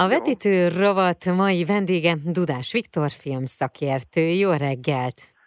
A 0.00 0.08
vetítő 0.08 0.68
rovat 0.68 1.24
mai 1.24 1.64
vendége 1.64 2.16
Dudás 2.24 2.72
Viktor 2.72 3.10
filmszakértő. 3.10 4.20
Jó 4.20 4.50
reggelt! 4.50 5.37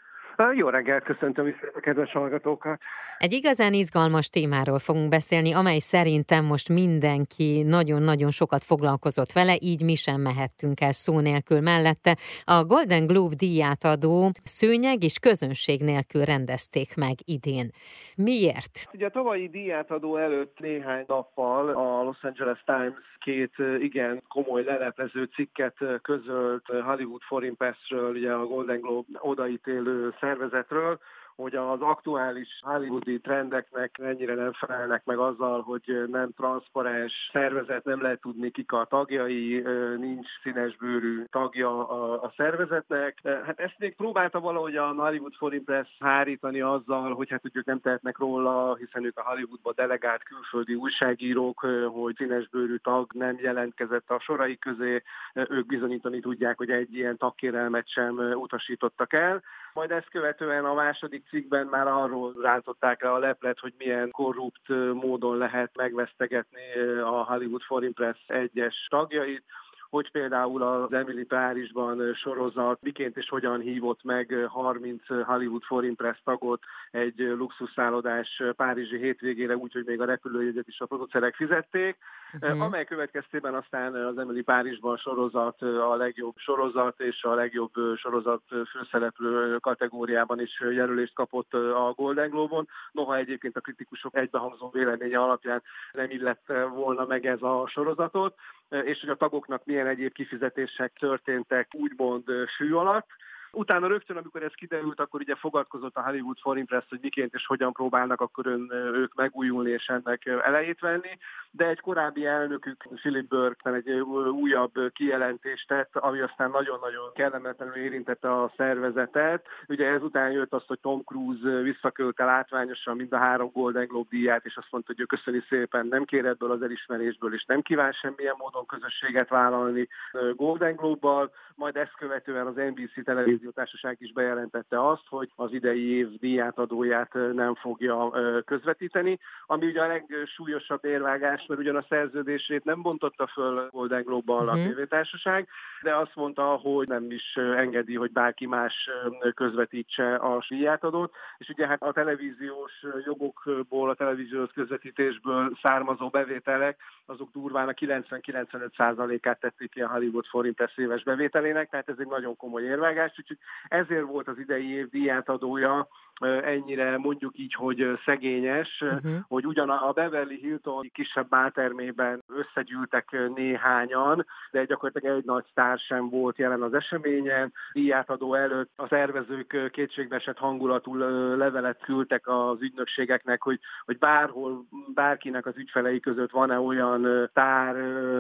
Jó 0.56 0.70
reggelt, 0.70 1.04
köszöntöm 1.04 1.48
is 1.48 1.56
a 1.74 1.80
kedves 1.80 2.12
hallgatókat. 2.12 2.80
Egy 3.18 3.34
igazán 3.34 3.74
izgalmas 3.74 4.30
témáról 4.30 4.80
fogunk 4.80 5.10
beszélni, 5.10 5.54
amely 5.54 5.78
szerintem 5.78 6.46
most 6.46 6.70
mindenki 6.70 7.64
nagyon-nagyon 7.64 8.30
sokat 8.30 8.64
foglalkozott 8.64 9.32
vele, 9.32 9.56
így 9.60 9.84
mi 9.84 9.96
sem 9.96 10.22
mehettünk 10.22 10.82
el 10.82 10.92
szó 10.92 11.20
nélkül 11.20 11.62
mellette. 11.62 12.16
A 12.44 12.64
Golden 12.66 13.08
Globe 13.08 13.36
díját 13.38 13.84
adó 13.84 14.30
szőnyeg 14.44 15.04
és 15.04 15.20
közönség 15.20 15.80
nélkül 15.82 16.24
rendezték 16.24 16.90
meg 16.96 17.16
idén. 17.26 17.68
Miért? 18.16 18.76
Ugye 18.94 19.06
a 19.06 19.10
tavalyi 19.10 19.50
díját 19.50 19.92
adó 19.92 20.18
előtt 20.18 20.60
néhány 20.60 21.04
nappal 21.08 21.70
a 21.70 22.04
Los 22.04 22.24
Angeles 22.24 22.64
Times 22.66 23.12
két 23.20 23.54
igen 23.80 24.24
komoly 24.28 24.64
leleplező 24.64 25.24
cikket 25.24 25.76
közölt 26.02 26.66
Hollywood 26.66 27.22
Foreign 27.22 27.56
Pressről, 27.58 28.10
ugye 28.10 28.32
a 28.32 28.46
Golden 28.46 28.80
Globe 28.80 29.08
odaítélő 29.20 30.14
szervezetről, 30.32 31.00
hogy 31.42 31.56
az 31.56 31.82
aktuális 31.82 32.60
hollywoodi 32.62 33.20
trendeknek 33.20 33.98
ennyire 34.02 34.34
nem 34.36 34.54
felelnek 34.54 35.06
meg 35.06 35.18
azzal, 35.18 35.62
hogy 35.62 36.04
nem 36.08 36.32
transzparens 36.32 37.30
szervezet, 37.32 37.84
nem 37.84 38.02
lehet 38.02 38.22
tudni 38.22 38.52
kik 38.52 38.72
a 38.72 38.86
tagjai, 38.90 39.62
nincs 39.98 40.28
színesbőrű 40.44 41.24
tagja 41.30 41.90
a, 41.90 42.24
a 42.24 42.34
szervezetnek. 42.38 43.20
Hát 43.24 43.60
ezt 43.60 43.76
még 43.78 43.96
próbálta 43.96 44.40
valahogy 44.40 44.76
a 44.76 44.88
Hollywood 44.88 45.34
Foreign 45.34 45.64
Press 45.64 45.88
hárítani 46.00 46.62
azzal, 46.62 47.14
hogy 47.14 47.30
hát 47.30 47.44
ők 47.54 47.66
nem 47.66 47.80
tehetnek 47.80 48.18
róla, 48.18 48.76
hiszen 48.76 49.06
ők 49.06 49.18
a 49.18 49.26
Hollywoodba 49.26 49.74
delegált 49.74 50.24
külföldi 50.24 50.74
újságírók, 50.74 51.60
hogy 51.92 52.16
színesbőrű 52.16 52.76
tag 52.76 53.12
nem 53.14 53.38
jelentkezett 53.40 54.10
a 54.10 54.20
sorai 54.20 54.58
közé, 54.58 55.02
ők 55.34 55.66
bizonyítani 55.66 56.20
tudják, 56.20 56.58
hogy 56.58 56.70
egy 56.70 56.96
ilyen 56.96 57.18
tagkérelmet 57.18 57.90
sem 57.90 58.18
utasítottak 58.18 59.14
el. 59.14 59.44
Majd 59.74 59.92
ezt 59.92 60.10
követően 60.10 60.66
a 60.66 60.74
második 60.74 61.28
cikkben 61.32 61.68
már 61.68 61.88
arról 61.88 62.34
rántották 62.42 63.04
le 63.04 63.12
a 63.12 63.18
leplet, 63.18 63.60
hogy 63.60 63.74
milyen 63.78 64.12
korrupt 64.12 64.68
módon 64.94 65.38
lehet 65.38 65.72
megvesztegetni 65.76 66.80
a 67.04 67.24
Hollywood 67.24 67.62
Foreign 67.62 67.94
Press 67.94 68.18
egyes 68.28 68.88
tagjait, 68.90 69.44
hogy 69.92 70.12
például 70.12 70.62
az 70.64 70.94
Emily 70.94 71.24
Párizsban 71.24 72.14
sorozat 72.14 72.82
miként 72.82 73.18
és 73.18 73.30
hogyan 73.30 73.60
hívott 73.60 74.04
meg 74.04 74.48
30 74.48 75.08
Hollywood 75.08 75.64
Foreign 75.64 75.96
Press 75.96 76.18
tagot 76.24 76.64
egy 76.92 77.18
luxusszállodás 77.18 78.44
Párizsi 78.56 78.98
hétvégére, 78.98 79.56
úgyhogy 79.56 79.86
még 79.86 80.02
a 80.02 80.06
repülőjegyet 80.06 80.68
is 80.68 80.80
a 80.80 80.86
producerek 80.86 81.36
fizették, 81.36 81.98
uh-huh. 82.42 82.62
amely 82.62 82.86
következtében 82.86 83.54
aztán 83.54 83.96
az 83.96 84.18
Emily 84.18 84.42
Párizsban 84.42 84.98
sorozat 84.98 85.62
a 85.62 85.96
legjobb 85.96 86.38
sorozat 86.38 87.00
és 87.00 87.24
a 87.24 87.34
legjobb 87.34 87.72
sorozat 87.96 88.42
főszereplő 88.72 89.58
kategóriában 89.58 90.42
is 90.42 90.60
jelölést 90.60 91.14
kapott 91.14 91.54
a 91.54 91.94
Golden 91.96 92.30
Globe-on. 92.30 92.68
Noha 92.92 93.16
egyébként 93.18 93.58
a 93.58 93.62
kritikusok 93.62 94.16
egybehangzó 94.16 94.70
véleménye 94.70 95.20
alapján 95.20 95.64
nem 95.92 96.10
illette 96.10 96.64
volna 96.64 97.06
meg 97.06 97.26
ez 97.26 97.42
a 97.42 97.68
sorozatot, 97.68 98.36
és 98.72 99.00
hogy 99.00 99.10
a 99.10 99.16
tagoknak 99.16 99.66
milyen 99.66 99.88
egyéb 99.88 100.14
kifizetések 100.14 100.94
történtek 101.00 101.68
úgymond 101.74 102.24
sű 102.58 102.74
alatt. 102.74 103.08
Utána 103.54 103.88
rögtön, 103.88 104.18
amikor 104.18 104.44
ez 104.44 104.54
kiderült, 104.54 105.00
akkor 105.00 105.20
ugye 105.20 105.36
fogadkozott 105.36 105.96
a 105.96 106.04
Hollywood 106.04 106.40
Foreign 106.40 106.66
Press, 106.66 106.84
hogy 106.90 107.00
miként 107.02 107.34
és 107.34 107.46
hogyan 107.46 107.74
próbálnak 107.74 108.22
akkor 108.22 108.46
ön, 108.46 108.72
ők 108.72 109.14
megújulni 109.16 109.70
és 109.70 109.86
ennek 109.88 110.26
elejét 110.26 110.80
venni, 110.80 111.18
de 111.52 111.68
egy 111.68 111.80
korábbi 111.80 112.26
elnökük, 112.26 112.88
Philip 112.96 113.28
Burke 113.28 113.74
egy 113.74 113.90
újabb 114.30 114.92
kijelentést 114.94 115.68
tett, 115.68 115.98
ami 115.98 116.20
aztán 116.20 116.50
nagyon-nagyon 116.50 117.14
kellemetlenül 117.14 117.76
érintette 117.76 118.42
a 118.42 118.54
szervezetet. 118.58 119.46
Ugye 119.68 119.88
ezután 119.88 120.32
jött 120.32 120.54
az, 120.54 120.64
hogy 120.68 120.80
Tom 120.80 121.04
Cruise 121.04 121.62
visszakölte 121.62 122.26
látványosan 122.26 122.96
mind 122.96 123.14
a 123.14 123.18
három 123.18 123.52
Golden 123.54 123.88
Globe 123.88 124.08
díját, 124.10 124.46
és 124.46 124.58
azt 124.58 124.72
mondta, 124.72 124.92
hogy 124.96 125.02
ő 125.02 125.06
köszöni 125.06 125.44
szépen, 125.50 125.88
nem 125.88 126.06
kér 126.06 126.26
ebből 126.26 126.52
az 126.52 126.62
elismerésből, 126.62 127.34
és 127.34 127.46
nem 127.46 127.62
kíván 127.62 127.92
semmilyen 127.92 128.36
módon 128.38 128.66
közösséget 128.66 129.30
vállalni 129.30 129.88
Golden 130.36 130.76
Globe-bal, 130.76 131.32
majd 131.56 131.76
ezt 131.76 131.96
követően 131.96 132.48
az 132.48 132.56
NBC 132.56 133.04
televízió 133.04 133.41
televíziótársaság 133.42 133.98
is 134.00 134.14
bejelentette 134.14 134.88
azt, 134.90 135.08
hogy 135.08 135.30
az 135.36 135.54
idei 135.54 135.98
év 135.98 136.08
díjátadóját 136.20 137.14
nem 137.34 137.56
fogja 137.56 138.12
közvetíteni, 138.46 139.20
ami 139.46 139.66
ugye 139.66 139.82
a 139.82 139.88
legsúlyosabb 139.88 140.86
érvágás, 140.86 141.46
mert 141.48 141.60
ugyan 141.60 141.76
a 141.76 141.86
szerződését 141.90 142.64
nem 142.64 142.82
bontotta 142.82 143.28
föl 143.28 143.70
Golden 143.72 144.04
Globe-ban 144.04 144.48
a 144.48 144.56
mhm. 144.56 144.68
tévétársaság, 144.68 145.48
de 145.82 145.96
azt 145.96 146.16
mondta, 146.16 146.44
hogy 146.44 146.88
nem 146.88 147.12
is 147.12 147.36
engedi, 147.36 147.96
hogy 147.96 148.12
bárki 148.12 148.46
más 148.46 148.90
közvetítse 149.36 150.16
a 150.16 150.46
díjátadót, 150.50 151.14
és 151.38 151.50
ugye 151.50 151.68
hát 151.68 151.82
a 151.82 151.92
televíziós 151.92 152.86
jogokból, 153.06 153.90
a 153.90 153.96
televíziós 153.96 154.50
közvetítésből 154.54 155.58
származó 155.62 156.10
bevételek, 156.10 156.78
azok 157.06 157.32
durván 157.34 157.68
a 157.68 157.72
90-95%-át 157.72 159.40
tették 159.40 159.70
ki 159.72 159.82
a 159.82 159.88
Hollywood 159.88 160.26
Foreign 160.26 160.56
éves 160.76 161.04
bevételének, 161.04 161.70
tehát 161.70 161.90
ez 161.90 161.96
egy 162.00 162.08
nagyon 162.08 162.38
komoly 162.38 162.64
érvágás, 162.64 163.14
úgyhogy 163.18 163.31
ezért 163.68 164.06
volt 164.06 164.28
az 164.28 164.38
idei 164.38 164.70
év 164.70 164.90
díjátadója 164.90 165.88
ennyire 166.20 166.98
mondjuk 166.98 167.38
így, 167.38 167.54
hogy 167.54 168.00
szegényes, 168.06 168.82
uh-huh. 168.82 169.12
hogy 169.28 169.46
ugyan 169.46 169.70
a 169.70 169.92
Beverly 169.92 170.36
Hilton 170.36 170.90
kisebb 170.94 171.30
báltermében 171.30 172.24
összegyűltek 172.28 173.16
néhányan, 173.36 174.26
de 174.52 174.66
gyakorlatilag 174.66 175.18
egy 175.18 175.26
nagy 175.26 175.46
sztár 175.52 175.80
sem 175.80 176.10
volt 176.10 176.38
jelen 176.38 176.62
az 176.62 176.74
eseményen. 176.74 177.54
Díjátadó 177.74 178.34
előtt 178.34 178.72
a 178.76 178.88
szervezők 178.88 179.70
kétségbeesett 179.72 180.38
hangulatú 180.38 180.96
levelet 181.36 181.80
küldtek 181.84 182.28
az 182.28 182.62
ügynökségeknek, 182.62 183.42
hogy, 183.42 183.60
hogy 183.86 183.98
bárhol, 183.98 184.66
bárkinek 184.94 185.46
az 185.46 185.58
ügyfelei 185.58 186.00
között 186.00 186.32
van-e 186.32 186.60
olyan 186.60 187.28
sztár, 187.30 187.76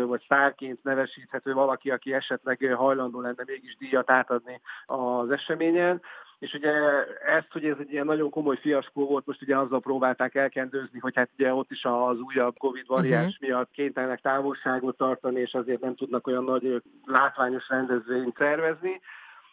vagy 0.05 0.21
sztárként 0.21 0.83
nevesíthető 0.83 1.53
valaki, 1.53 1.91
aki 1.91 2.13
esetleg 2.13 2.73
hajlandó 2.75 3.21
lenne 3.21 3.43
mégis 3.45 3.77
díjat 3.77 4.09
átadni 4.09 4.61
az 4.85 5.31
eseményen. 5.31 6.01
És 6.41 6.53
ugye 6.53 6.71
ezt, 7.25 7.51
hogy 7.51 7.65
ez 7.65 7.75
egy 7.79 7.91
ilyen 7.91 8.05
nagyon 8.05 8.29
komoly 8.29 8.57
fiaskó 8.61 9.05
volt, 9.05 9.25
most 9.25 9.41
ugye 9.41 9.57
azzal 9.57 9.79
próbálták 9.79 10.35
elkendőzni, 10.35 10.99
hogy 10.99 11.15
hát 11.15 11.29
ugye 11.37 11.53
ott 11.53 11.71
is 11.71 11.83
az 11.83 12.19
újabb 12.19 12.57
Covid 12.57 12.87
variáns 12.87 13.33
uh-huh. 13.33 13.49
miatt 13.49 13.71
kénytelenek 13.71 14.21
távolságot 14.21 14.97
tartani, 14.97 15.39
és 15.39 15.53
azért 15.53 15.81
nem 15.81 15.95
tudnak 15.95 16.27
olyan 16.27 16.43
nagy 16.43 16.81
látványos 17.05 17.69
rendezvényt 17.69 18.37
szervezni. 18.37 19.01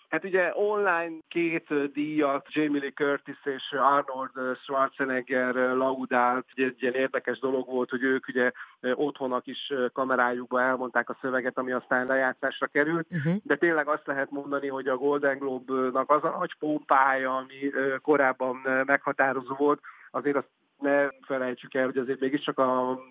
Hát 0.08 0.24
ugye 0.24 0.50
online 0.54 1.18
két 1.28 1.92
díjat 1.92 2.52
Jamie 2.52 2.80
Lee 2.80 2.90
Curtis 2.90 3.38
és 3.44 3.72
Arnold 3.72 4.56
Schwarzenegger 4.62 5.54
laudált. 5.54 6.46
Egy 6.54 6.82
ilyen 6.82 6.94
érdekes 6.94 7.38
dolog 7.38 7.66
volt, 7.66 7.90
hogy 7.90 8.02
ők 8.02 8.28
ugye 8.28 8.50
otthonak 8.94 9.46
is 9.46 9.72
kamerájukba 9.92 10.60
elmondták 10.62 11.10
a 11.10 11.18
szöveget, 11.20 11.58
ami 11.58 11.72
aztán 11.72 12.06
lejátszásra 12.06 12.66
került. 12.66 13.06
Uh-huh. 13.10 13.34
De 13.42 13.56
tényleg 13.56 13.88
azt 13.88 14.06
lehet 14.06 14.30
mondani, 14.30 14.68
hogy 14.68 14.88
a 14.88 14.96
Golden 14.96 15.38
Globe-nak 15.38 16.10
az 16.10 16.24
a 16.24 16.36
nagy 16.38 16.54
pompája, 16.58 17.36
ami 17.36 17.70
korábban 18.02 18.56
meghatározó 18.86 19.54
volt, 19.54 19.80
azért 20.10 20.36
azt 20.36 20.48
ne 20.78 21.08
felejtsük 21.26 21.74
el, 21.74 21.84
hogy 21.84 21.96
azért 21.96 22.20
mégiscsak 22.20 22.58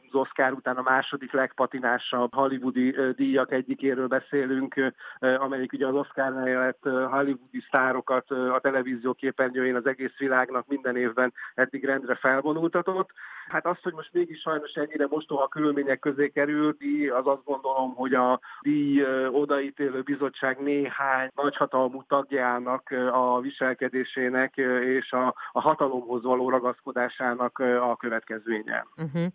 az 0.09 0.15
Oscar 0.15 0.51
után 0.51 0.77
a 0.77 0.81
második 0.81 1.31
legpatinásabb 1.31 2.33
hollywoodi 2.33 2.95
díjak 3.15 3.51
egyikéről 3.51 4.07
beszélünk, 4.07 4.93
amelyik 5.19 5.73
ugye 5.73 5.87
az 5.87 5.93
Oscar 5.93 6.33
mellett 6.33 6.83
hollywoodi 6.83 7.63
sztárokat 7.67 8.31
a 8.31 8.59
televízió 8.61 9.13
képernyőjén 9.13 9.75
az 9.75 9.85
egész 9.85 10.17
világnak 10.17 10.67
minden 10.67 10.97
évben 10.97 11.33
eddig 11.55 11.85
rendre 11.85 12.15
felvonultatott. 12.15 13.09
Hát 13.47 13.65
az, 13.65 13.77
hogy 13.81 13.93
most 13.93 14.13
mégis 14.13 14.39
sajnos 14.39 14.71
ennyire 14.71 15.07
mostoha 15.09 15.47
körülmények 15.47 15.99
közé 15.99 16.29
került, 16.29 16.81
az 17.19 17.27
azt 17.27 17.43
gondolom, 17.43 17.95
hogy 17.95 18.13
a 18.13 18.39
díj 18.61 19.05
odaítélő 19.31 20.01
bizottság 20.01 20.59
néhány 20.59 21.29
nagyhatalmú 21.35 22.03
tagjának 22.07 22.89
a 23.11 23.39
viselkedésének 23.39 24.57
és 24.81 25.11
a, 25.11 25.35
a 25.51 25.61
hatalomhoz 25.61 26.23
való 26.23 26.49
ragaszkodásának 26.49 27.59
a 27.59 27.95
következménye. 27.95 28.87
Uh-huh. 28.97 29.25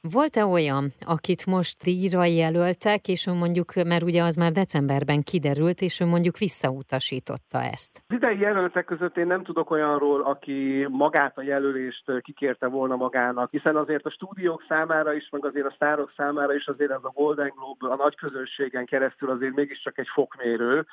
Volt-e 0.00 0.44
olyan, 0.44 0.84
akit 1.00 1.46
most 1.46 1.82
díjra 1.82 2.24
jelöltek, 2.24 3.08
és 3.08 3.26
ő 3.26 3.32
mondjuk, 3.32 3.74
mert 3.74 4.02
ugye 4.02 4.22
az 4.22 4.36
már 4.36 4.52
decemberben 4.52 5.20
kiderült, 5.22 5.80
és 5.80 6.00
ő 6.00 6.04
mondjuk 6.06 6.38
visszautasította 6.38 7.58
ezt? 7.74 8.02
Az 8.08 8.16
idei 8.16 8.38
jelöltek 8.38 8.84
között 8.84 9.16
én 9.16 9.26
nem 9.26 9.42
tudok 9.42 9.70
olyanról, 9.70 10.22
aki 10.22 10.86
magát 10.90 11.38
a 11.38 11.42
jelölést 11.42 12.04
kikérte 12.20 12.66
volna 12.66 12.96
magának, 12.96 13.50
hiszen 13.50 13.76
azért 13.76 14.06
a 14.06 14.10
stúdiók 14.10 14.64
számára 14.68 15.12
is, 15.14 15.28
meg 15.30 15.44
azért 15.44 15.66
a 15.66 15.72
sztárok 15.74 16.12
számára 16.16 16.54
is 16.54 16.66
azért 16.66 16.90
ez 16.90 17.02
a 17.02 17.12
Golden 17.14 17.52
Globe 17.56 17.94
a 17.94 17.96
nagy 17.96 18.16
közönségen 18.16 18.84
keresztül 18.84 19.30
azért 19.30 19.54
mégiscsak 19.54 19.98
egy 19.98 20.08
fokmérő, 20.14 20.86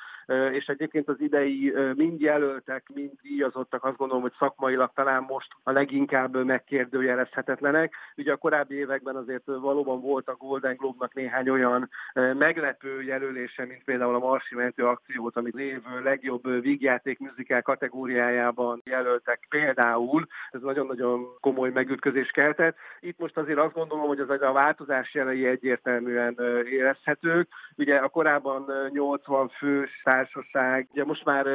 és 0.52 0.66
egyébként 0.66 1.08
az 1.08 1.20
idei 1.20 1.72
mind 1.94 2.20
jelöltek, 2.20 2.90
mind 2.94 3.12
díjazottak, 3.22 3.84
azt 3.84 3.96
gondolom, 3.96 4.22
hogy 4.22 4.34
szakmailag 4.38 4.90
talán 4.94 5.22
most 5.22 5.48
a 5.62 5.70
leginkább 5.70 6.44
megkérdőjelezhetetlenek. 6.44 7.94
Ugye 8.16 8.32
a 8.32 8.36
korábbi 8.36 8.74
évek 8.74 8.93
években 8.94 9.16
azért 9.16 9.44
valóban 9.44 10.00
volt 10.00 10.28
a 10.28 10.36
Golden 10.38 10.76
Globe-nak 10.76 11.14
néhány 11.14 11.48
olyan 11.48 11.90
meglepő 12.14 13.02
jelölése, 13.02 13.64
mint 13.64 13.84
például 13.84 14.14
a 14.14 14.18
Marsi 14.18 14.54
Mentő 14.54 14.86
akciót, 14.86 15.36
amit 15.36 15.58
év 15.58 15.82
legjobb 16.02 16.60
vígjáték 16.60 17.18
műzikál 17.18 17.62
kategóriájában 17.62 18.80
jelöltek 18.84 19.46
például. 19.48 20.26
Ez 20.50 20.60
nagyon-nagyon 20.60 21.26
komoly 21.40 21.70
megütközés 21.70 22.30
keltett. 22.30 22.76
Itt 23.00 23.18
most 23.18 23.36
azért 23.36 23.58
azt 23.58 23.74
gondolom, 23.74 24.06
hogy 24.06 24.20
az 24.20 24.30
a 24.30 24.52
változás 24.52 25.14
jelei 25.14 25.46
egyértelműen 25.46 26.36
érezhetők. 26.70 27.48
Ugye 27.76 27.96
a 27.96 28.08
korábban 28.08 28.70
80 28.88 29.48
fős 29.48 30.00
társaság, 30.04 30.88
ugye 30.92 31.04
most 31.04 31.24
már 31.24 31.46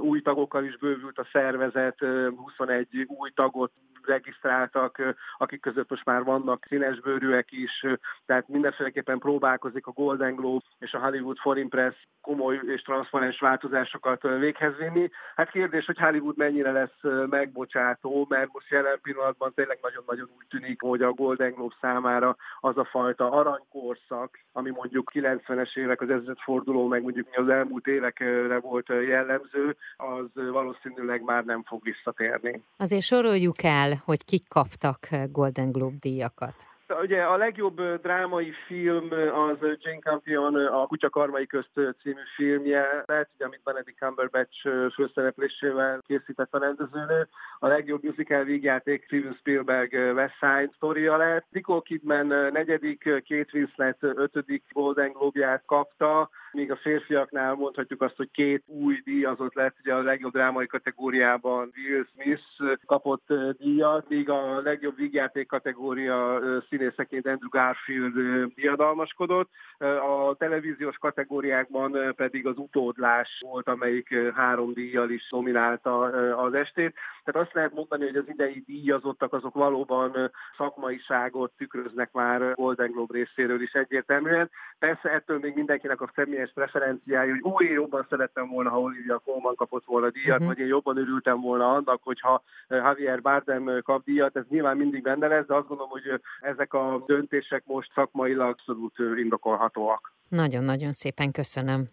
új 0.00 0.22
tagokkal 0.22 0.64
is 0.64 0.78
bővült 0.78 1.18
a 1.18 1.28
szervezet, 1.32 1.98
21 2.36 3.04
új 3.06 3.30
tagot 3.34 3.72
regisztráltak, 4.06 5.14
akik 5.38 5.60
között 5.60 5.90
most 5.90 6.04
már 6.04 6.22
vannak 6.46 6.66
színesbőrűek 6.68 7.52
is, 7.52 7.86
tehát 8.26 8.48
mindenféleképpen 8.48 9.18
próbálkozik 9.18 9.86
a 9.86 9.90
Golden 9.90 10.34
Globe 10.34 10.64
és 10.78 10.92
a 10.92 10.98
Hollywood 10.98 11.38
Foreign 11.38 11.68
Press 11.68 11.94
komoly 12.20 12.60
és 12.74 12.82
transzparens 12.82 13.38
változásokat 13.38 14.22
véghez 14.22 14.72
vinni. 14.76 15.10
Hát 15.36 15.50
kérdés, 15.50 15.84
hogy 15.84 15.98
Hollywood 15.98 16.36
mennyire 16.36 16.72
lesz 16.72 17.26
megbocsátó, 17.30 18.26
mert 18.28 18.52
most 18.52 18.70
jelen 18.70 18.98
pillanatban 19.02 19.52
tényleg 19.54 19.78
nagyon-nagyon 19.82 20.28
úgy 20.38 20.46
tűnik, 20.48 20.80
hogy 20.80 21.02
a 21.02 21.12
Golden 21.12 21.52
Globe 21.52 21.74
számára 21.80 22.36
az 22.60 22.76
a 22.76 22.84
fajta 22.84 23.30
aranykorszak, 23.30 24.38
ami 24.52 24.70
mondjuk 24.70 25.10
90-es 25.14 25.76
évek, 25.76 26.00
az 26.00 26.10
ezredforduló, 26.10 26.86
meg 26.86 27.02
mondjuk 27.02 27.28
az 27.32 27.48
elmúlt 27.48 27.86
évekre 27.86 28.58
volt 28.58 28.88
jellemző, 28.88 29.76
az 29.96 30.24
valószínűleg 30.34 31.22
már 31.22 31.44
nem 31.44 31.62
fog 31.62 31.82
visszatérni. 31.82 32.62
Azért 32.76 33.02
soroljuk 33.02 33.62
el, 33.62 33.92
hogy 34.04 34.24
kik 34.24 34.48
kaptak 34.48 34.98
Golden 35.32 35.72
Globe 35.72 35.94
díjakat. 36.36 36.54
Ugye 37.02 37.22
a 37.22 37.36
legjobb 37.36 37.80
drámai 38.02 38.52
film 38.66 39.08
az 39.34 39.56
Jane 39.60 39.98
Campion 40.00 40.54
a 40.66 40.86
Kutya 40.86 41.10
Karmai 41.10 41.46
közt 41.46 41.70
című 42.02 42.20
filmje 42.34 43.02
lett, 43.06 43.30
ugye, 43.34 43.44
amit 43.44 43.60
Benedict 43.64 43.98
Cumberbatch 43.98 44.68
főszereplésével 44.94 46.02
készített 46.06 46.54
a 46.54 46.58
rendezőnő. 46.58 47.28
A 47.58 47.66
legjobb 47.66 48.02
musical 48.02 48.44
vígjáték 48.44 49.04
Steven 49.04 49.36
Spielberg 49.38 49.92
West 49.92 50.34
Side 50.34 50.70
Story-a 50.74 51.16
lett. 51.16 51.46
Nicole 51.50 51.80
Kidman 51.84 52.26
negyedik, 52.52 53.02
Kate 53.02 53.50
Winslet 53.52 53.96
ötödik 54.00 54.64
Golden 54.72 55.12
Globe-ját 55.12 55.62
kapta, 55.66 56.30
míg 56.56 56.70
a 56.70 56.76
férfiaknál 56.76 57.54
mondhatjuk 57.54 58.02
azt, 58.02 58.16
hogy 58.16 58.30
két 58.30 58.62
új 58.66 59.00
díjazott 59.04 59.54
lett, 59.54 59.76
ugye 59.80 59.94
a 59.94 60.02
legjobb 60.02 60.32
drámai 60.32 60.66
kategóriában 60.66 61.72
Will 61.76 62.06
Smith 62.12 62.42
kapott 62.86 63.32
díjat, 63.58 64.08
míg 64.08 64.30
a 64.30 64.60
legjobb 64.60 64.96
vígjáték 64.96 65.46
kategória 65.46 66.40
színészeként 66.68 67.26
Andrew 67.26 67.48
Garfield 67.48 68.14
diadalmaskodott. 68.54 69.50
A 69.78 70.34
televíziós 70.38 70.96
kategóriákban 70.96 72.14
pedig 72.14 72.46
az 72.46 72.58
utódlás 72.58 73.40
volt, 73.40 73.68
amelyik 73.68 74.14
három 74.34 74.72
díjjal 74.72 75.10
is 75.10 75.28
dominálta 75.30 76.00
az 76.36 76.54
estét. 76.54 76.94
Tehát 77.24 77.46
azt 77.46 77.54
lehet 77.54 77.74
mondani, 77.74 78.04
hogy 78.04 78.16
az 78.16 78.28
idei 78.28 78.62
díjazottak 78.66 79.32
azok 79.32 79.54
valóban 79.54 80.30
szakmaiságot 80.56 81.52
tükröznek 81.56 82.12
már 82.12 82.54
Golden 82.54 82.90
Globe 82.90 83.14
részéről 83.14 83.62
is 83.62 83.72
egyértelműen. 83.72 84.50
Persze 84.78 85.10
ettől 85.10 85.38
még 85.38 85.54
mindenkinek 85.54 86.00
a 86.00 86.10
személyes 86.14 86.45
preferenciája, 86.54 87.30
hogy 87.30 87.52
új, 87.52 87.66
jobban 87.66 88.06
szerettem 88.10 88.48
volna, 88.48 88.70
ha 88.70 88.80
Olivia 88.80 89.18
Colman 89.18 89.54
kapott 89.54 89.84
volna 89.84 90.10
díjat, 90.10 90.30
uh-huh. 90.30 90.46
vagy 90.46 90.58
én 90.58 90.66
jobban 90.66 90.96
örültem 90.96 91.40
volna 91.40 91.74
annak, 91.74 92.00
hogyha 92.02 92.42
Javier 92.68 93.22
Bardem 93.22 93.80
kap 93.82 94.04
díjat, 94.04 94.36
ez 94.36 94.44
nyilván 94.48 94.76
mindig 94.76 95.02
benne 95.02 95.26
lesz, 95.26 95.46
de 95.46 95.54
azt 95.54 95.66
gondolom, 95.66 95.90
hogy 95.90 96.20
ezek 96.40 96.74
a 96.74 97.02
döntések 97.06 97.62
most 97.66 97.92
szakmailag 97.94 98.48
abszolút 98.48 98.98
indokolhatóak. 98.98 100.12
Nagyon-nagyon 100.28 100.92
szépen 100.92 101.32
köszönöm. 101.32 101.88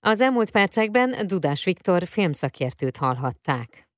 Az 0.00 0.20
elmúlt 0.20 0.50
percekben 0.50 1.14
Dudás 1.26 1.64
Viktor 1.64 2.02
filmszakértőt 2.02 2.96
hallhatták. 2.96 3.91